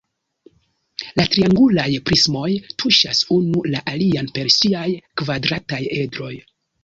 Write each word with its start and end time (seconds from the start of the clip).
La 1.19 1.25
triangulaj 1.33 1.85
prismoj 2.09 2.47
tuŝas 2.83 3.21
unu 3.37 3.63
la 3.75 3.83
alian 3.93 4.33
per 4.39 4.49
siaj 4.57 4.89
kvadrataj 5.23 5.81
edroj. 6.01 6.33